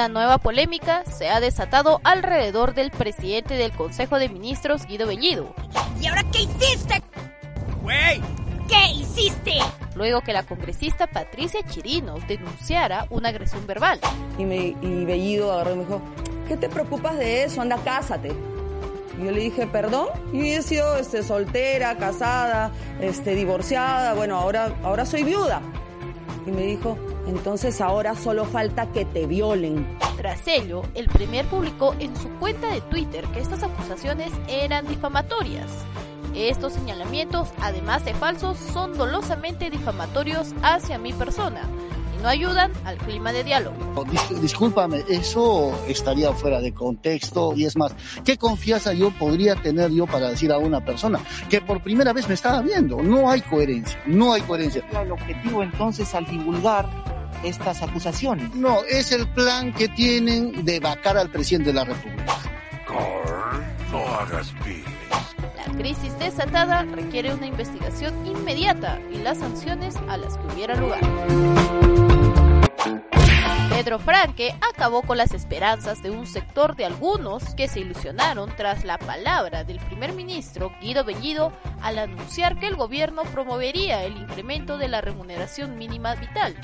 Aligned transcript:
Una 0.00 0.08
nueva 0.08 0.38
polémica 0.38 1.04
se 1.04 1.28
ha 1.28 1.40
desatado 1.40 2.00
alrededor 2.04 2.72
del 2.72 2.90
presidente 2.90 3.52
del 3.58 3.70
Consejo 3.70 4.18
de 4.18 4.30
Ministros, 4.30 4.86
Guido 4.86 5.06
Bellido. 5.06 5.54
¿Y 6.00 6.06
ahora 6.06 6.24
qué 6.32 6.44
hiciste? 6.44 7.02
¡Güey! 7.82 8.22
¿Qué 8.66 8.92
hiciste? 8.94 9.58
Luego 9.94 10.22
que 10.22 10.32
la 10.32 10.44
congresista 10.44 11.06
Patricia 11.06 11.60
Chirinos 11.68 12.26
denunciara 12.26 13.08
una 13.10 13.28
agresión 13.28 13.66
verbal. 13.66 14.00
Y, 14.38 14.46
me, 14.46 14.68
y 14.80 15.04
Bellido 15.04 15.52
agarró 15.52 15.74
y 15.74 15.76
me 15.76 15.84
dijo, 15.84 16.00
¿qué 16.48 16.56
te 16.56 16.70
preocupas 16.70 17.18
de 17.18 17.44
eso? 17.44 17.60
Anda, 17.60 17.76
cásate. 17.84 18.32
Y 19.20 19.24
yo 19.26 19.32
le 19.32 19.40
dije, 19.40 19.66
perdón, 19.66 20.08
yo 20.32 20.40
he 20.40 20.62
sido 20.62 20.96
este, 20.96 21.22
soltera, 21.22 21.98
casada, 21.98 22.72
este, 23.02 23.34
divorciada, 23.34 24.14
bueno, 24.14 24.38
ahora, 24.38 24.74
ahora 24.82 25.04
soy 25.04 25.24
viuda. 25.24 25.60
Y 26.46 26.50
me 26.50 26.62
dijo, 26.62 26.96
entonces 27.26 27.80
ahora 27.80 28.14
solo 28.14 28.44
falta 28.44 28.90
que 28.92 29.04
te 29.04 29.26
violen. 29.26 29.86
Tras 30.16 30.46
ello, 30.48 30.82
el 30.94 31.06
Premier 31.06 31.44
publicó 31.46 31.94
en 31.98 32.16
su 32.16 32.28
cuenta 32.38 32.68
de 32.72 32.80
Twitter 32.82 33.24
que 33.26 33.40
estas 33.40 33.62
acusaciones 33.62 34.30
eran 34.48 34.86
difamatorias. 34.86 35.70
Estos 36.34 36.74
señalamientos, 36.74 37.48
además 37.60 38.04
de 38.04 38.14
falsos, 38.14 38.56
son 38.56 38.96
dolosamente 38.96 39.70
difamatorios 39.70 40.54
hacia 40.62 40.98
mi 40.98 41.12
persona 41.12 41.62
no 42.22 42.28
ayudan 42.28 42.72
al 42.84 42.96
clima 42.98 43.32
de 43.32 43.44
diálogo. 43.44 44.04
Dis 44.10 44.40
discúlpame, 44.40 45.04
eso 45.08 45.78
estaría 45.88 46.32
fuera 46.32 46.60
de 46.60 46.72
contexto 46.72 47.52
y 47.54 47.64
es 47.64 47.76
más, 47.76 47.94
¿qué 48.24 48.36
confianza 48.36 48.92
yo 48.92 49.10
podría 49.10 49.56
tener 49.56 49.90
yo 49.90 50.06
para 50.06 50.28
decir 50.30 50.52
a 50.52 50.58
una 50.58 50.84
persona 50.84 51.20
que 51.48 51.60
por 51.60 51.82
primera 51.82 52.12
vez 52.12 52.28
me 52.28 52.34
estaba 52.34 52.62
viendo? 52.62 53.02
No 53.02 53.30
hay 53.30 53.40
coherencia, 53.42 54.00
no 54.06 54.32
hay 54.32 54.42
coherencia. 54.42 54.84
El 55.02 55.12
objetivo 55.12 55.62
entonces 55.62 56.14
al 56.14 56.26
divulgar 56.26 56.88
estas 57.44 57.82
acusaciones. 57.82 58.54
No, 58.54 58.82
es 58.84 59.12
el 59.12 59.28
plan 59.28 59.72
que 59.72 59.88
tienen 59.88 60.64
de 60.64 60.80
vacar 60.80 61.16
al 61.16 61.30
presidente 61.30 61.70
de 61.70 61.74
la 61.74 61.84
República. 61.84 62.36
Carl, 62.86 63.64
no 63.90 63.98
hagas. 63.98 64.52
La 65.56 65.72
crisis 65.76 66.18
desatada 66.18 66.82
requiere 66.82 67.32
una 67.32 67.46
investigación 67.46 68.26
inmediata 68.26 68.98
y 69.12 69.18
las 69.18 69.38
sanciones 69.38 69.96
a 70.08 70.16
las 70.16 70.36
que 70.36 70.46
hubiera 70.54 70.74
lugar. 70.74 71.00
Pedro 73.82 73.98
Franque 73.98 74.54
acabó 74.60 75.00
con 75.00 75.16
las 75.16 75.32
esperanzas 75.32 76.02
de 76.02 76.10
un 76.10 76.26
sector 76.26 76.76
de 76.76 76.84
algunos 76.84 77.54
que 77.54 77.66
se 77.66 77.80
ilusionaron 77.80 78.54
tras 78.54 78.84
la 78.84 78.98
palabra 78.98 79.64
del 79.64 79.80
primer 79.80 80.12
ministro 80.12 80.70
Guido 80.82 81.02
Bellido 81.02 81.50
al 81.80 81.98
anunciar 81.98 82.58
que 82.58 82.66
el 82.66 82.76
gobierno 82.76 83.22
promovería 83.32 84.04
el 84.04 84.18
incremento 84.18 84.76
de 84.76 84.88
la 84.88 85.00
remuneración 85.00 85.78
mínima 85.78 86.14
vital. 86.14 86.56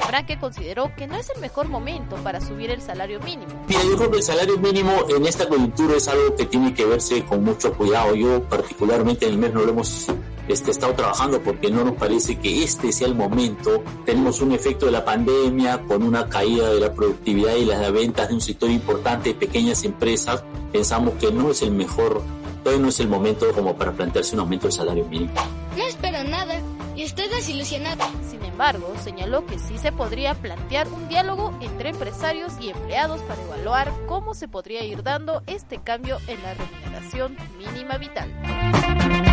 Franque 0.00 0.36
consideró 0.36 0.90
que 0.96 1.06
no 1.06 1.14
es 1.14 1.30
el 1.32 1.40
mejor 1.40 1.68
momento 1.68 2.16
para 2.16 2.40
subir 2.40 2.70
el 2.70 2.82
salario 2.82 3.20
mínimo. 3.20 3.52
Mira, 3.68 3.82
yo 3.84 4.10
que 4.10 4.16
el 4.16 4.22
salario 4.24 4.58
mínimo 4.58 4.92
en 5.08 5.26
esta 5.26 5.48
coyuntura 5.48 5.96
es 5.96 6.08
algo 6.08 6.34
que 6.34 6.46
tiene 6.46 6.74
que 6.74 6.84
verse 6.84 7.24
con 7.24 7.44
mucho 7.44 7.72
cuidado. 7.74 8.16
Yo 8.16 8.42
particularmente 8.48 9.26
en 9.26 9.32
el 9.34 9.38
mes 9.38 9.54
no 9.54 9.60
lo 9.60 9.70
hemos 9.70 10.08
este, 10.50 10.70
estado 10.70 10.94
trabajando 10.94 11.40
porque 11.42 11.70
no 11.70 11.84
nos 11.84 11.94
parece 11.94 12.38
que 12.38 12.62
este 12.62 12.92
sea 12.92 13.08
el 13.08 13.14
momento. 13.14 13.82
Tenemos 14.04 14.40
un 14.40 14.52
efecto 14.52 14.86
de 14.86 14.92
la 14.92 15.04
pandemia 15.04 15.82
con 15.82 16.02
una 16.02 16.28
caída 16.28 16.70
de 16.70 16.80
la 16.80 16.92
productividad 16.92 17.54
y 17.56 17.64
las 17.64 17.92
ventas 17.92 18.28
de 18.28 18.34
un 18.34 18.40
sector 18.40 18.70
importante 18.70 19.30
de 19.30 19.34
pequeñas 19.34 19.84
empresas. 19.84 20.42
Pensamos 20.72 21.14
que 21.14 21.32
no 21.32 21.50
es 21.50 21.62
el 21.62 21.72
mejor, 21.72 22.22
todavía 22.62 22.82
no 22.82 22.88
es 22.88 23.00
el 23.00 23.08
momento 23.08 23.46
como 23.52 23.76
para 23.76 23.92
plantearse 23.92 24.34
un 24.34 24.40
aumento 24.40 24.66
del 24.66 24.72
salario 24.72 25.04
mínimo. 25.06 25.32
No 25.76 25.84
espero 25.84 26.22
nada 26.24 26.60
y 26.96 27.02
estoy 27.02 27.28
desilusionado. 27.28 28.04
Sin 28.28 28.44
embargo, 28.44 28.92
señaló 29.02 29.46
que 29.46 29.58
sí 29.58 29.78
se 29.78 29.90
podría 29.92 30.34
plantear 30.34 30.86
un 30.88 31.08
diálogo 31.08 31.56
entre 31.60 31.90
empresarios 31.90 32.52
y 32.60 32.70
empleados 32.70 33.22
para 33.22 33.42
evaluar 33.42 33.92
cómo 34.06 34.34
se 34.34 34.48
podría 34.48 34.84
ir 34.84 35.02
dando 35.02 35.42
este 35.46 35.80
cambio 35.82 36.18
en 36.26 36.42
la 36.42 36.54
remuneración 36.54 37.36
mínima 37.58 37.96
vital. 37.96 39.29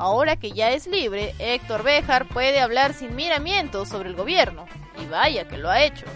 Ahora 0.00 0.36
que 0.36 0.52
ya 0.52 0.70
es 0.70 0.86
libre, 0.86 1.34
Héctor 1.38 1.82
Béjar 1.82 2.26
puede 2.26 2.60
hablar 2.60 2.94
sin 2.94 3.14
miramientos 3.14 3.90
sobre 3.90 4.08
el 4.08 4.16
gobierno. 4.16 4.64
Y 4.98 5.04
vaya 5.04 5.46
que 5.46 5.58
lo 5.58 5.68
ha 5.68 5.82
hecho. 5.82 6.06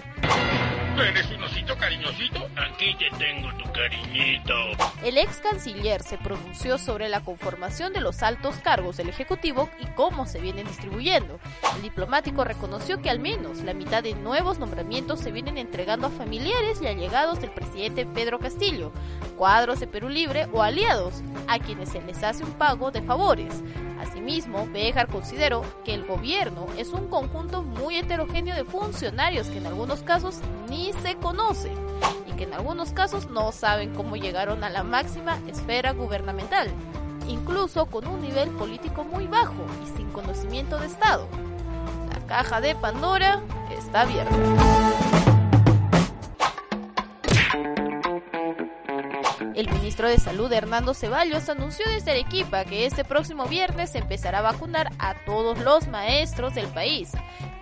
¿Eres 0.97 1.29
un 1.33 1.43
osito 1.43 1.77
cariñosito? 1.77 2.39
Aquí 2.57 2.97
te 2.97 3.11
tengo 3.19 3.53
tu 3.55 3.73
cariñito. 3.73 4.55
El 5.03 5.19
ex 5.19 5.39
canciller 5.39 6.01
se 6.03 6.19
pronunció 6.19 6.79
sobre 6.79 7.09
la 7.09 7.21
conformación 7.21 7.93
de 7.93 8.01
los 8.01 8.23
altos 8.23 8.55
cargos 8.63 8.97
del 8.97 9.09
Ejecutivo 9.09 9.69
y 9.81 9.87
cómo 9.97 10.25
se 10.27 10.41
vienen 10.41 10.69
distribuyendo. 10.69 11.41
El 11.75 11.83
diplomático 11.83 12.45
reconoció 12.45 13.03
que 13.03 13.11
al 13.11 13.19
menos 13.19 13.59
la 13.59 13.75
mitad 13.75 14.05
de 14.05 14.15
nuevos 14.15 14.61
nombramientos 14.61 15.19
se 15.19 15.33
vienen 15.33 15.59
entregando 15.59 16.07
a 16.07 16.11
familiares 16.11 16.81
y 16.81 16.87
allegados 16.87 17.41
del 17.41 17.51
presidente 17.51 18.07
Pedro 18.07 18.39
Castillo, 18.39 18.93
cuadros 19.37 19.81
de 19.81 19.89
Perú 19.89 20.09
Libre 20.09 20.47
o 20.53 20.63
aliados, 20.63 21.23
a 21.49 21.59
quienes 21.59 21.89
se 21.89 22.03
les 22.03 22.23
hace 22.23 22.45
un 22.45 22.53
pago 22.53 22.93
de 22.93 23.03
favores. 23.03 23.63
Asimismo, 24.05 24.67
Béjar 24.71 25.09
consideró 25.09 25.63
que 25.83 25.95
el 25.95 26.05
gobierno 26.05 26.67
es 26.77 26.91
un 26.93 27.09
conjunto 27.09 27.63
muy 27.63 27.97
heterogéneo 27.97 28.55
de 28.55 28.65
funcionarios 28.65 29.47
que 29.47 29.59
en 29.59 29.67
algunos 29.67 30.03
casos 30.03 30.41
ni 30.69 30.93
se 30.93 31.17
conocen 31.17 31.73
y 32.27 32.33
que 32.33 32.45
en 32.45 32.53
algunos 32.53 32.93
casos 32.93 33.31
no 33.31 33.51
saben 33.51 33.95
cómo 33.95 34.17
llegaron 34.17 34.63
a 34.63 34.69
la 34.69 34.83
máxima 34.83 35.39
esfera 35.49 35.93
gubernamental, 35.93 36.69
incluso 37.29 37.87
con 37.87 38.07
un 38.07 38.21
nivel 38.21 38.51
político 38.51 39.05
muy 39.05 39.27
bajo 39.27 39.65
y 39.83 39.97
sin 39.97 40.11
conocimiento 40.11 40.79
de 40.79 40.87
Estado. 40.87 41.27
La 42.13 42.27
caja 42.27 42.61
de 42.61 42.75
Pandora 42.75 43.43
está 43.71 44.03
abierta. 44.03 45.14
El 49.55 49.71
ministro 49.71 50.09
de 50.09 50.19
Salud 50.19 50.53
Hernando 50.53 50.95
Ceballos 50.95 51.49
anunció 51.49 51.89
desde 51.89 52.11
Arequipa 52.11 52.65
que 52.65 52.87
este 52.87 53.05
próximo 53.05 53.47
viernes 53.47 53.95
empezará 53.95 54.39
a 54.39 54.43
vacunar 54.43 54.91
a 54.99 55.15
todos 55.25 55.61
los 55.61 55.87
maestros 55.87 56.57
del 56.57 56.67
país, 56.67 57.13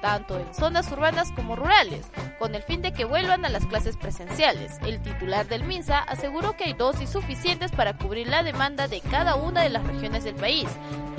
tanto 0.00 0.38
en 0.38 0.54
zonas 0.54 0.91
urbanas 0.91 1.30
como 1.32 1.54
rurales, 1.54 2.06
con 2.38 2.54
el 2.54 2.62
fin 2.62 2.80
de 2.80 2.92
que 2.92 3.04
vuelvan 3.04 3.44
a 3.44 3.50
las 3.50 3.66
clases 3.66 3.98
presenciales. 3.98 4.78
El 4.86 5.03
titular 5.03 5.47
del 5.47 5.64
MINSA 5.64 5.98
aseguró 5.98 6.56
que 6.56 6.64
hay 6.64 6.72
dosis 6.72 7.10
suficientes 7.10 7.70
para 7.72 7.98
cubrir 7.98 8.26
la 8.26 8.42
demanda 8.42 8.88
de 8.88 9.03
cada 9.03 9.34
una 9.34 9.60
de 9.60 9.69
las 9.69 9.86
regiones 9.86 10.24
del 10.24 10.36
país. 10.36 10.69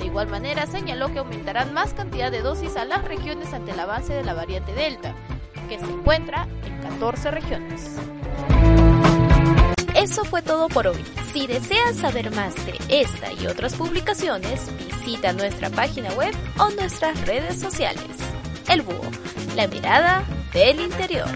De 0.00 0.06
igual 0.06 0.26
manera 0.26 0.66
señaló 0.66 1.12
que 1.12 1.20
aumentarán 1.20 1.72
más 1.72 1.94
cantidad 1.94 2.32
de 2.32 2.42
dosis 2.42 2.76
a 2.76 2.84
las 2.84 3.04
regiones 3.04 3.52
ante 3.52 3.70
el 3.70 3.78
avance 3.78 4.12
de 4.12 4.24
la 4.24 4.34
variante 4.34 4.74
Delta, 4.74 5.14
que 5.68 5.78
se 5.78 5.84
encuentra 5.84 6.48
en 6.64 6.82
14 6.82 7.30
regiones. 7.30 7.96
Eso 10.14 10.24
fue 10.24 10.42
todo 10.42 10.68
por 10.68 10.86
hoy. 10.86 11.04
Si 11.32 11.48
deseas 11.48 11.96
saber 11.96 12.30
más 12.30 12.54
de 12.66 12.78
esta 12.88 13.32
y 13.32 13.48
otras 13.48 13.74
publicaciones, 13.74 14.60
visita 14.86 15.32
nuestra 15.32 15.70
página 15.70 16.08
web 16.12 16.32
o 16.56 16.70
nuestras 16.70 17.20
redes 17.26 17.58
sociales. 17.58 18.04
El 18.68 18.82
Búho, 18.82 19.10
la 19.56 19.66
mirada 19.66 20.22
del 20.52 20.78
interior. 20.78 21.26